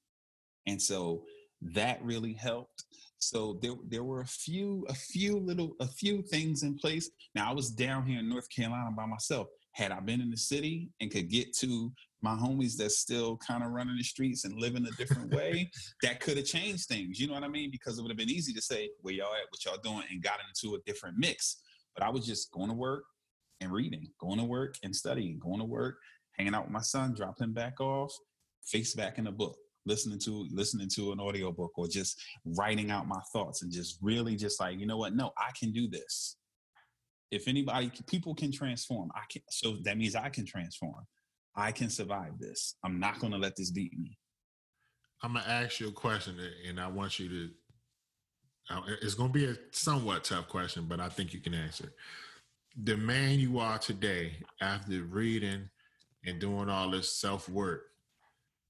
[0.66, 1.24] And so
[1.62, 2.84] that really helped.
[3.20, 7.10] So there there were a few a few little a few things in place.
[7.36, 9.48] Now I was down here in North Carolina by myself.
[9.72, 13.64] Had I been in the city and could get to my homies that's still kind
[13.64, 15.70] of running the streets and living a different way,
[16.02, 17.20] that could have changed things.
[17.20, 17.70] You know what I mean?
[17.72, 20.22] Because it would have been easy to say where y'all at, what y'all doing, and
[20.22, 21.58] got into a different mix.
[21.96, 23.04] But I was just going to work
[23.62, 26.00] and reading, going to work and studying, going to work,
[26.38, 28.16] hanging out with my son, dropping him back off,
[28.64, 33.08] face back in the book listening to listening to an audiobook or just writing out
[33.08, 35.16] my thoughts and just really just like you know what?
[35.16, 36.36] No i can do this.
[37.32, 39.12] If anybody people can transform.
[39.16, 41.06] I can so that means i can transform.
[41.56, 42.76] I can survive this.
[42.84, 44.18] I'm not going to let this beat me.
[45.24, 47.50] I'm going to ask you a question and i want you to
[49.02, 51.92] it's going to be a somewhat tough question but i think you can answer
[52.84, 55.70] the man you are today after reading
[56.26, 57.84] and doing all this self work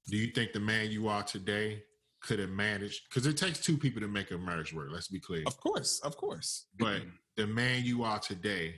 [0.07, 1.83] do you think the man you are today
[2.21, 3.03] could have managed?
[3.09, 4.87] Because it takes two people to make a marriage work.
[4.91, 5.43] Let's be clear.
[5.45, 6.67] Of course, of course.
[6.79, 7.09] But mm-hmm.
[7.35, 8.75] the man you are today,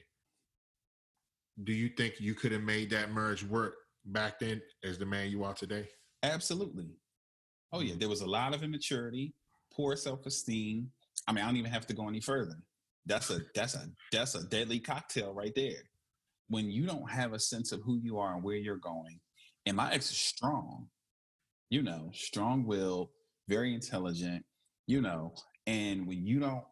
[1.63, 5.29] do you think you could have made that marriage work back then as the man
[5.29, 5.87] you are today?
[6.23, 6.87] Absolutely.
[7.71, 9.33] Oh yeah, there was a lot of immaturity,
[9.73, 10.89] poor self-esteem.
[11.27, 12.55] I mean, I don't even have to go any further.
[13.05, 15.83] That's a that's a that's a deadly cocktail right there.
[16.47, 19.19] When you don't have a sense of who you are and where you're going,
[19.65, 20.87] and my ex is strong,
[21.69, 23.10] you know, strong willed,
[23.47, 24.43] very intelligent,
[24.88, 25.34] you know,
[25.67, 26.63] and when you don't,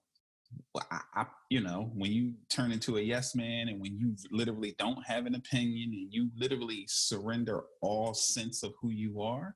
[0.92, 4.76] I, I, you know, when you turn into a yes man and when you literally
[4.80, 9.56] don't have an opinion and you literally surrender all sense of who you are,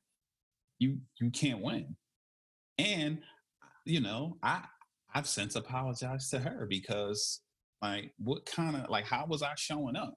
[0.80, 1.96] you you can't win.
[2.78, 3.20] And
[3.86, 4.64] you know, I
[5.14, 7.42] I've since apologized to her because
[7.82, 10.16] like what kind of like how was I showing up?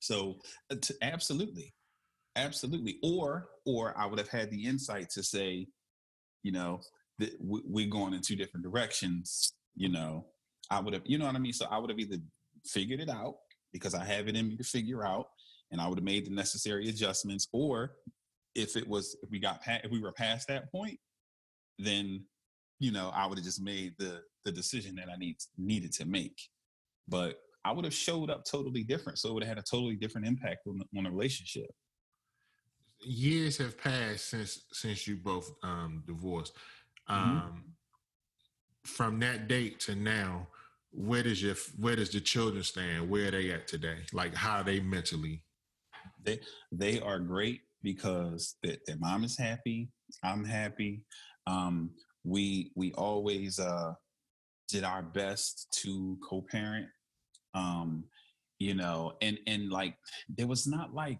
[0.00, 0.36] So
[0.70, 1.74] uh, to, absolutely,
[2.38, 2.98] absolutely.
[3.02, 5.66] Or or i would have had the insight to say
[6.42, 6.80] you know
[7.18, 10.26] that we're going in two different directions you know.
[10.70, 11.52] I would have you know what i mean?
[11.52, 12.18] So i would have either
[12.66, 13.36] figured it out
[13.72, 15.26] because i have it in me to figure out
[15.70, 17.48] and i would have made the necessary adjustments.
[17.52, 17.92] Or
[18.54, 20.98] if it was if we got past if we were past that point
[21.78, 22.24] then
[22.80, 26.04] you know i would have just made the the decision that i need needed to
[26.04, 26.38] make.
[27.06, 29.18] But i would have showed up totally different.
[29.18, 31.70] So it would have had a totally different impact on, on the relationship
[33.00, 36.54] years have passed since since you both um, divorced.
[37.08, 37.30] Mm-hmm.
[37.30, 37.58] Um, mm-hmm.
[38.84, 40.48] From that date to now,
[40.90, 43.08] where does your where does the children stand?
[43.08, 43.98] Where are they at today?
[44.12, 45.42] Like how are they mentally?
[46.22, 46.40] They
[46.72, 49.88] they are great because that their mom is happy.
[50.24, 51.02] I'm happy.
[51.46, 51.90] Um,
[52.24, 53.92] we we always uh,
[54.68, 56.86] did our best to co-parent.
[57.54, 58.04] Um,
[58.58, 59.96] you know, and and like
[60.28, 61.18] there was not like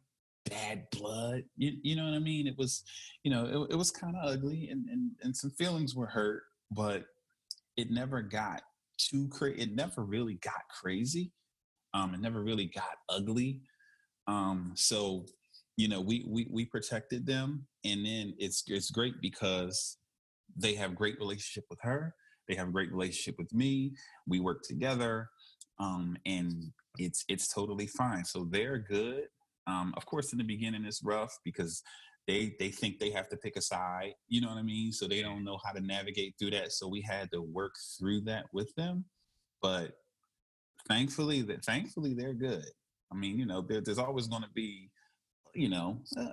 [0.51, 1.43] bad blood.
[1.57, 2.47] You, you know what I mean?
[2.47, 2.85] It was,
[3.23, 6.43] you know, it, it was kind of ugly and, and and some feelings were hurt,
[6.71, 7.05] but
[7.77, 8.63] it never got
[8.99, 9.63] too crazy.
[9.63, 11.33] It never really got crazy.
[11.95, 13.63] Um, it never really got ugly.
[14.27, 15.25] Um, so
[15.79, 19.97] you know, we we we protected them, and then it's it's great because
[20.57, 22.15] they have great relationship with her.
[22.49, 23.93] They have great relationship with me.
[24.27, 25.29] We work together,
[25.79, 28.25] um, and it's it's totally fine.
[28.25, 29.29] So they're good.
[29.69, 31.83] Um, of course, in the beginning, it's rough because
[32.27, 34.15] they they think they have to pick a side.
[34.29, 34.93] You know what I mean?
[34.93, 36.73] So they don't know how to navigate through that.
[36.73, 39.05] So we had to work through that with them.
[39.63, 39.93] But
[40.89, 42.65] thankfully, that thankfully they're good.
[43.13, 44.91] I mean, you know, there, there's always going to be
[45.55, 46.27] you know, uh,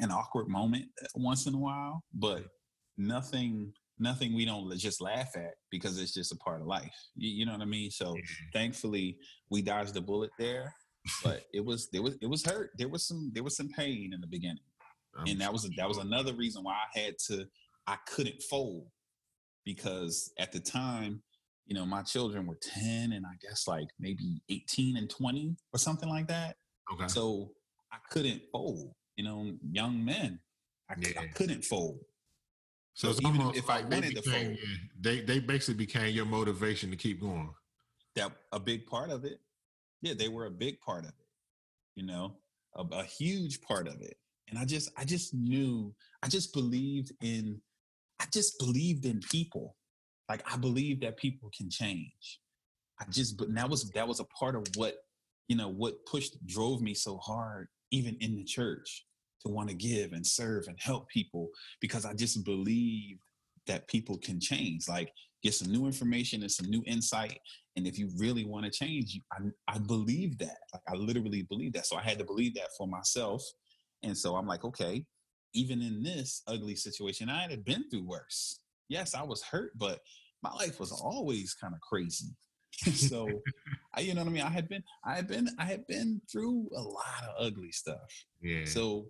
[0.00, 2.44] an awkward moment once in a while, but
[2.98, 6.94] nothing nothing we don't just laugh at because it's just a part of life.
[7.16, 7.90] You, you know what I mean?
[7.90, 8.16] So
[8.52, 9.18] thankfully
[9.50, 10.74] we dodged the bullet there,
[11.24, 12.70] but it was there was it was hurt.
[12.76, 14.64] There was some there was some pain in the beginning.
[15.26, 17.46] and that was that was another reason why I had to
[17.86, 18.86] I couldn't fold
[19.64, 21.22] because at the time,
[21.66, 25.78] you know, my children were 10 and I guess like maybe 18 and 20 or
[25.78, 26.56] something like that.
[26.92, 27.08] Okay.
[27.08, 27.52] So
[27.92, 28.92] I couldn't fold.
[29.16, 30.40] You know, young men,
[30.88, 31.20] I, yeah.
[31.20, 32.00] I couldn't fold.
[32.94, 34.58] So, so even if I wanted became, to fold,
[35.00, 37.50] they they basically became your motivation to keep going.
[38.16, 39.40] That a big part of it.
[40.02, 41.26] Yeah, they were a big part of it.
[41.94, 42.36] You know,
[42.74, 44.16] a, a huge part of it.
[44.48, 47.60] And I just I just knew I just believed in
[48.20, 49.76] I just believed in people.
[50.28, 52.40] Like I believe that people can change.
[53.00, 54.96] I just but that was that was a part of what
[55.48, 59.04] you know what pushed drove me so hard even in the church
[59.42, 61.48] to want to give and serve and help people
[61.80, 63.18] because I just believe
[63.66, 64.88] that people can change.
[64.88, 65.10] Like
[65.42, 67.38] get some new information and some new insight.
[67.76, 70.58] And if you really want to change, I, I believe that.
[70.72, 71.86] Like I literally believe that.
[71.86, 73.42] So I had to believe that for myself.
[74.02, 75.04] And so I'm like, okay,
[75.54, 78.60] even in this ugly situation, I had been through worse.
[78.88, 80.00] Yes, I was hurt, but
[80.42, 82.34] my life was always kind of crazy.
[82.94, 83.28] so
[83.94, 84.42] I, you know what I mean?
[84.42, 88.24] I had been, I had been, I had been through a lot of ugly stuff.
[88.40, 88.64] Yeah.
[88.64, 89.06] So,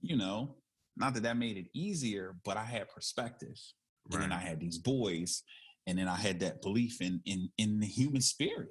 [0.00, 0.56] you know,
[0.96, 3.56] not that that made it easier, but I had perspective,
[4.08, 4.22] right.
[4.22, 5.42] and then I had these boys,
[5.86, 8.68] and then I had that belief in in in the human spirit,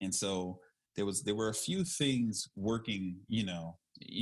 [0.00, 0.58] and so
[0.96, 3.78] there was there were a few things working, you know,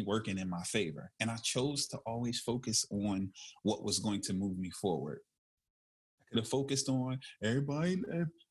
[0.07, 4.33] working in my favor, and I chose to always focus on what was going to
[4.33, 5.21] move me forward
[6.21, 8.03] I could have focused on everybody.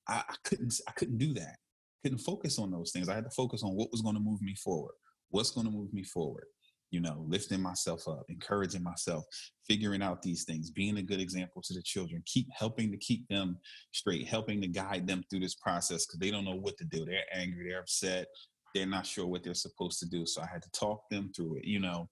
[0.08, 0.74] I, I couldn't.
[0.88, 1.58] I couldn't do that.
[2.04, 3.10] Couldn't focus on those things.
[3.10, 4.94] I had to focus on what was going to move me forward.
[5.30, 6.46] What's going to move me forward?
[6.92, 9.26] You know, lifting myself up, encouraging myself,
[9.68, 13.28] figuring out these things, being a good example to the children, keep helping to keep
[13.28, 13.58] them
[13.92, 17.06] straight, helping to guide them through this process because they don't know what to do.
[17.06, 18.28] They're angry, they're upset,
[18.74, 20.26] they're not sure what they're supposed to do.
[20.26, 22.10] So I had to talk them through it, you know.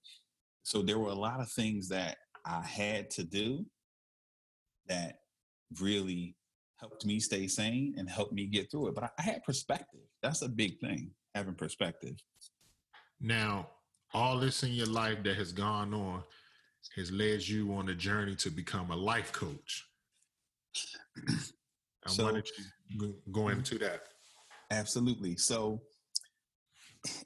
[0.62, 3.64] So there were a lot of things that I had to do
[4.86, 5.16] that
[5.80, 6.36] really
[6.78, 8.94] helped me stay sane and helped me get through it.
[8.94, 10.00] But I, had perspective.
[10.22, 12.16] That's a big thing, having perspective.
[13.20, 13.68] Now,
[14.18, 16.22] all this in your life that has gone on
[16.96, 19.86] has led you on a journey to become a life coach.
[21.28, 22.48] I so, wanted
[22.88, 23.58] you go mm-hmm.
[23.58, 24.02] into that.
[24.70, 25.36] Absolutely.
[25.36, 25.80] So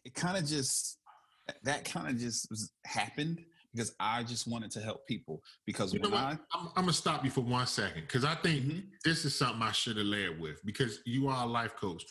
[0.05, 0.99] it kind of just
[1.63, 2.47] that kind of just
[2.85, 5.41] happened because I just wanted to help people.
[5.67, 8.65] Because you when I, I'm, I'm, gonna stop you for one second because I think
[8.65, 8.81] mm-hmm.
[9.03, 12.05] this is something I should have led with because you are a life coach,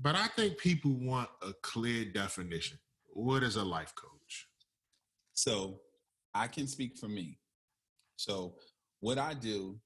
[0.00, 2.78] but I think people want a clear definition.
[3.14, 4.48] What is a life coach?
[5.34, 5.80] So
[6.34, 7.38] I can speak for me.
[8.16, 8.54] So
[9.00, 9.78] what I do,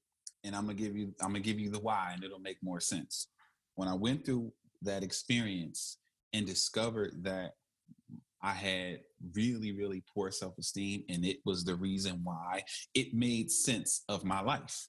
[0.43, 2.79] and I'm gonna give you, I'm gonna give you the why, and it'll make more
[2.79, 3.27] sense.
[3.75, 5.97] When I went through that experience
[6.33, 7.53] and discovered that
[8.41, 8.99] I had
[9.33, 14.23] really, really poor self esteem, and it was the reason why it made sense of
[14.23, 14.87] my life.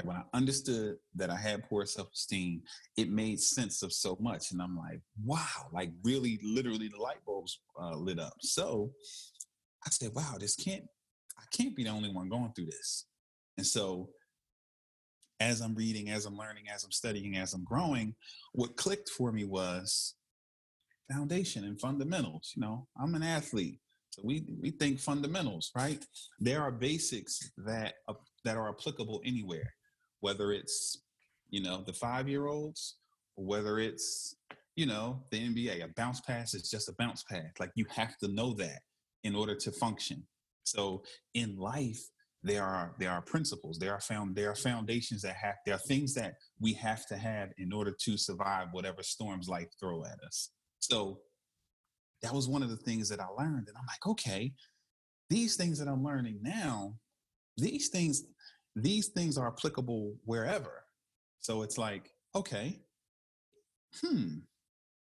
[0.00, 2.62] Like when I understood that I had poor self esteem,
[2.96, 4.52] it made sense of so much.
[4.52, 8.34] And I'm like, wow, like really, literally, the light bulbs uh, lit up.
[8.40, 8.92] So
[9.86, 10.84] I said, wow, this can't,
[11.38, 13.06] I can't be the only one going through this.
[13.58, 14.10] And so
[15.40, 18.14] as I'm reading, as I'm learning, as I'm studying, as I'm growing,
[18.52, 20.14] what clicked for me was
[21.10, 22.52] foundation and fundamentals.
[22.54, 23.80] You know, I'm an athlete,
[24.10, 26.04] so we we think fundamentals, right?
[26.38, 29.72] There are basics that uh, that are applicable anywhere,
[30.20, 31.02] whether it's
[31.48, 32.96] you know the five year olds,
[33.36, 34.36] or whether it's
[34.76, 35.84] you know the NBA.
[35.84, 37.52] A bounce pass is just a bounce pass.
[37.58, 38.80] Like you have to know that
[39.24, 40.22] in order to function.
[40.64, 41.02] So
[41.34, 42.00] in life,
[42.42, 45.86] there are there are principles, there are found there are foundations that have there are
[45.88, 50.18] things that we have to have in order to survive whatever storms life throw at
[50.26, 50.50] us.
[50.78, 51.20] So
[52.22, 53.68] that was one of the things that I learned.
[53.68, 54.52] And I'm like, okay,
[55.28, 56.94] these things that I'm learning now,
[57.56, 58.24] these things,
[58.76, 60.84] these things are applicable wherever.
[61.40, 62.80] So it's like, okay,
[64.00, 64.38] hmm.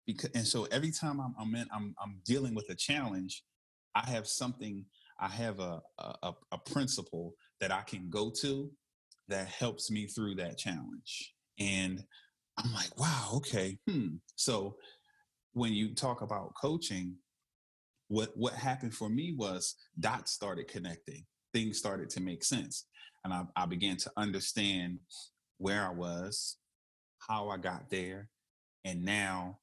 [0.05, 3.43] Because and so every time I'm I'm in, I'm I'm dealing with a challenge,
[3.93, 4.85] I have something,
[5.19, 8.71] I have a, a a principle that I can go to
[9.27, 11.33] that helps me through that challenge.
[11.59, 12.03] And
[12.57, 14.15] I'm like, wow, okay, hmm.
[14.35, 14.77] So
[15.53, 17.15] when you talk about coaching,
[18.07, 21.25] what what happened for me was dots started connecting.
[21.53, 22.85] Things started to make sense.
[23.27, 24.99] And I, I began to understand
[25.57, 26.57] where I was,
[27.19, 28.29] how I got there,
[28.85, 29.57] and now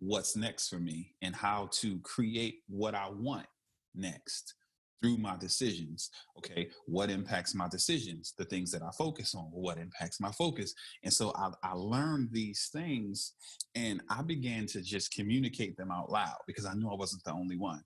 [0.00, 3.46] what's next for me and how to create what I want
[3.94, 4.54] next
[5.00, 6.10] through my decisions.
[6.38, 8.34] Okay, what impacts my decisions?
[8.36, 9.44] The things that I focus on.
[9.52, 10.74] What impacts my focus?
[11.04, 13.34] And so I, I learned these things
[13.76, 17.32] and I began to just communicate them out loud because I knew I wasn't the
[17.32, 17.82] only one.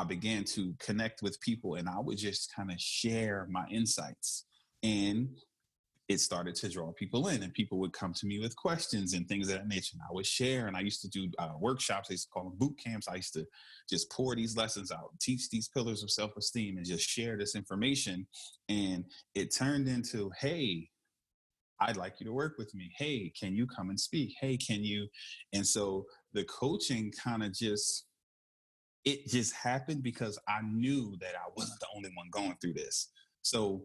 [0.00, 4.46] I began to connect with people and I would just kind of share my insights.
[4.82, 5.28] And
[6.08, 9.28] it started to draw people in and people would come to me with questions and
[9.28, 9.90] things of that nature.
[9.92, 12.44] And i would share and i used to do uh, workshops i used to call
[12.44, 13.08] them boot camps.
[13.08, 13.46] I used to
[13.90, 18.26] just pour these lessons out teach these pillars of self-esteem and just share this information.
[18.70, 20.88] And it turned into hey
[21.80, 22.90] i'd like you to work with me.
[22.96, 24.34] Hey can you come and speak?
[24.40, 25.08] Hey can you
[25.52, 28.06] and so the coaching kind of just
[29.04, 33.08] it just happened because i knew that i wasn't the only one going through this
[33.42, 33.82] so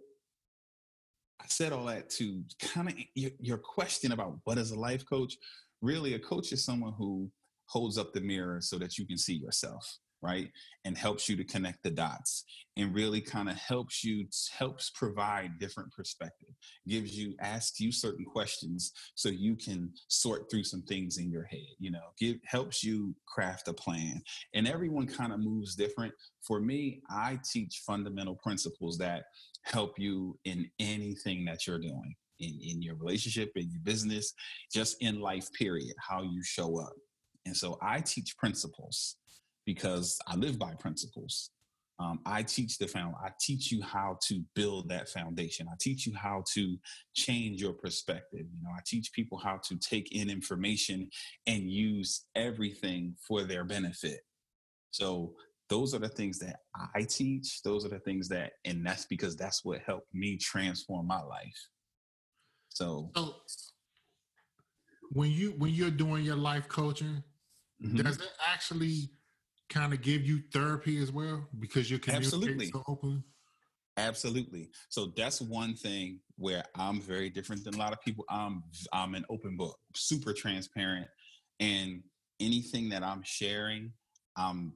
[1.40, 5.04] I said all that to kind of your, your question about what is a life
[5.08, 5.36] coach.
[5.82, 7.30] Really, a coach is someone who
[7.68, 10.50] holds up the mirror so that you can see yourself right
[10.86, 12.44] and helps you to connect the dots
[12.78, 14.26] and really kind of helps you
[14.58, 16.50] helps provide different perspective
[16.88, 21.46] gives you asks you certain questions so you can sort through some things in your
[21.46, 24.22] head you know give helps you craft a plan
[24.54, 26.14] and everyone kind of moves different
[26.46, 29.24] for me i teach fundamental principles that
[29.64, 34.34] help you in anything that you're doing in, in your relationship, in your business,
[34.74, 36.94] just in life, period, how you show up.
[37.46, 39.18] And so I teach principles
[39.66, 41.52] because I live by principles.
[41.98, 43.16] Um, I teach the family.
[43.24, 45.68] I teach you how to build that foundation.
[45.72, 46.78] I teach you how to
[47.14, 48.42] change your perspective.
[48.42, 51.10] You know, I teach people how to take in information
[51.48, 54.20] and use everything for their benefit.
[54.92, 55.36] So
[55.70, 56.58] those are the things that
[56.94, 57.62] I teach.
[57.64, 61.68] Those are the things that, and that's because that's what helped me transform my life.
[62.70, 63.36] So, so
[65.12, 67.24] when you when you're doing your life coaching,
[67.84, 67.98] mm-hmm.
[67.98, 69.12] does it actually
[69.70, 73.24] kind of give you therapy as well because you're absolutely so open?
[73.98, 74.70] Absolutely.
[74.90, 78.26] So that's one thing where I'm very different than a lot of people.
[78.30, 81.08] I'm I'm an open book, super transparent,
[81.60, 82.04] and
[82.40, 83.94] anything that I'm sharing,
[84.36, 84.74] I'm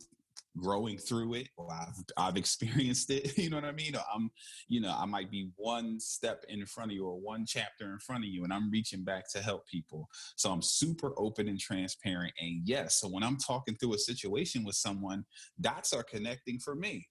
[0.59, 3.93] growing through it or I've, I've experienced it you know what i mean?
[4.13, 4.29] I'm
[4.67, 7.99] you know i might be one step in front of you or one chapter in
[7.99, 10.07] front of you and i'm reaching back to help people.
[10.35, 12.33] So i'm super open and transparent.
[12.39, 15.25] And yes so when i'm talking through a situation with someone
[15.61, 17.07] dots are connecting for me.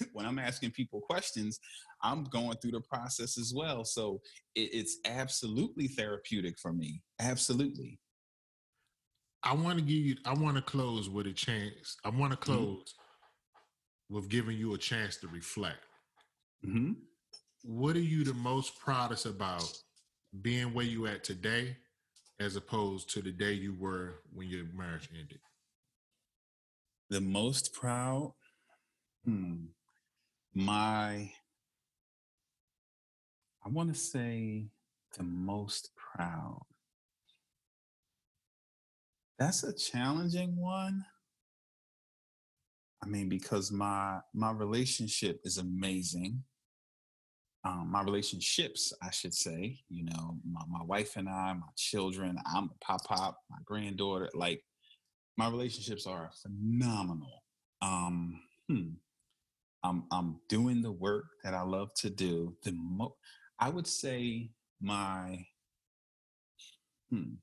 [0.12, 1.58] When i'm asking people questions
[2.02, 3.84] i'm going through the process as well.
[3.84, 4.20] So
[4.54, 7.02] it, it's absolutely therapeutic for me.
[7.20, 7.98] Absolutely
[9.42, 10.16] I want to give you.
[10.24, 11.96] I want to close with a chance.
[12.04, 12.52] I want to mm-hmm.
[12.52, 14.14] close mm-hmm.
[14.14, 15.78] with giving you a chance to reflect.
[16.64, 16.92] Mm-hmm.
[17.62, 19.70] What are you the most proudest about
[20.42, 21.76] being where you at today,
[22.38, 25.40] as opposed to the day you were when your marriage ended?
[27.08, 28.34] The most proud,
[29.24, 29.64] hmm,
[30.54, 31.32] my.
[33.62, 34.68] I want to say
[35.16, 36.62] the most proud
[39.40, 41.02] that's a challenging one.
[43.02, 46.44] I mean, because my my relationship is amazing.
[47.64, 52.38] Um, my relationships, I should say, you know, my, my wife and I, my children,
[52.46, 54.62] I'm a pop pop, my granddaughter, like
[55.36, 57.42] my relationships are phenomenal.
[57.82, 58.90] Um, hmm.
[59.82, 62.54] I'm I'm doing the work that I love to do.
[62.62, 63.16] The mo-
[63.58, 64.50] I would say
[64.82, 65.46] my
[67.10, 67.34] hmm,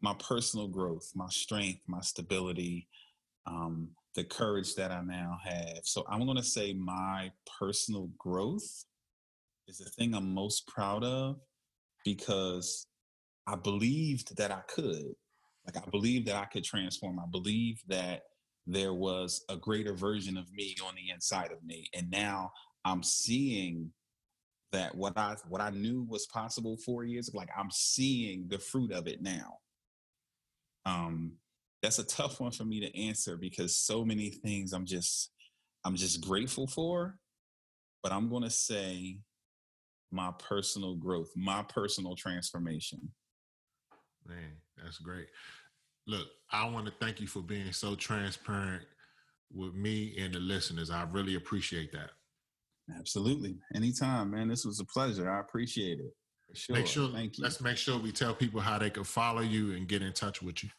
[0.00, 2.88] my personal growth, my strength, my stability,
[3.46, 5.80] um, the courage that I now have.
[5.84, 8.84] So I'm going to say my personal growth
[9.68, 11.36] is the thing I'm most proud of
[12.04, 12.86] because
[13.46, 15.14] I believed that I could.
[15.66, 17.18] Like I believed that I could transform.
[17.18, 18.22] I believed that
[18.66, 21.88] there was a greater version of me on the inside of me.
[21.94, 22.52] And now
[22.84, 23.90] I'm seeing
[24.72, 28.58] that what I what I knew was possible four years ago, like I'm seeing the
[28.58, 29.58] fruit of it now.
[30.86, 31.32] Um,
[31.82, 35.32] that's a tough one for me to answer because so many things I'm just
[35.84, 37.18] I'm just grateful for,
[38.02, 39.18] but I'm gonna say
[40.10, 43.10] my personal growth, my personal transformation.
[44.26, 45.26] Man, that's great.
[46.06, 48.84] Look, I want to thank you for being so transparent
[49.52, 50.90] with me and the listeners.
[50.90, 52.10] I really appreciate that.
[52.96, 53.56] Absolutely.
[53.74, 54.48] Anytime, man.
[54.48, 55.30] This was a pleasure.
[55.30, 56.12] I appreciate it.
[56.54, 56.76] Sure.
[56.76, 57.44] Make sure thank you.
[57.44, 60.42] Let's make sure we tell people how they can follow you and get in touch
[60.42, 60.70] with you.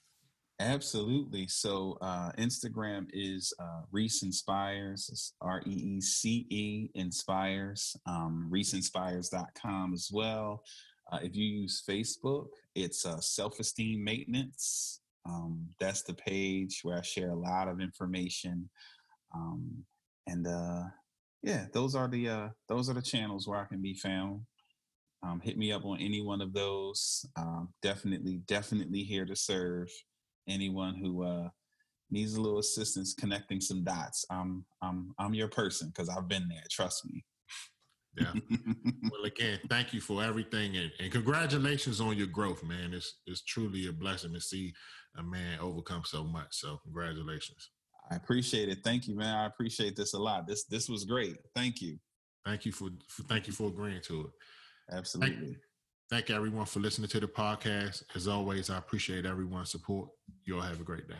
[0.59, 1.47] Absolutely.
[1.47, 5.07] So uh, Instagram is uh, Reece Inspires.
[5.11, 7.95] It's R E E C E Inspires.
[8.07, 10.63] Um, ReeceInspires.com as well.
[11.11, 15.01] Uh, if you use Facebook, it's uh, Self Esteem Maintenance.
[15.28, 18.70] Um, that's the page where I share a lot of information.
[19.36, 19.84] Um,
[20.26, 20.84] and uh,
[21.43, 24.41] yeah, those are the uh, those are the channels where I can be found.
[25.24, 27.26] Um, hit me up on any one of those.
[27.36, 29.89] Um, definitely, definitely here to serve
[30.47, 31.49] anyone who uh,
[32.11, 34.26] needs a little assistance connecting some dots.
[34.30, 36.63] I'm I'm I'm your person because I've been there.
[36.70, 37.26] Trust me.
[38.15, 38.34] Yeah.
[39.11, 42.93] well, again, thank you for everything, and, and congratulations on your growth, man.
[42.93, 44.74] It's it's truly a blessing to see
[45.18, 46.47] a man overcome so much.
[46.51, 47.72] So, congratulations.
[48.09, 48.80] I appreciate it.
[48.84, 49.36] Thank you, man.
[49.36, 50.47] I appreciate this a lot.
[50.47, 51.38] This this was great.
[51.55, 51.97] Thank you.
[52.45, 54.32] Thank you for, for thank you for agreeing to it.
[54.92, 55.36] Absolutely.
[55.36, 55.58] Thank,
[56.10, 58.04] thank everyone for listening to the podcast.
[58.16, 60.10] As always, I appreciate everyone's support.
[60.46, 61.16] You all have a great day.